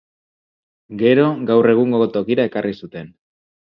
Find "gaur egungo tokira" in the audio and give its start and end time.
1.51-2.49